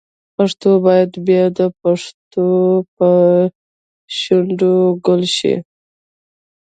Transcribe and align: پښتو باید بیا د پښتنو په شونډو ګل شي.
پښتو 0.35 0.69
باید 0.85 1.11
بیا 1.27 1.43
د 1.57 1.59
پښتنو 1.81 2.49
په 2.97 3.09
شونډو 4.19 4.75
ګل 5.05 5.21
شي. 5.37 5.55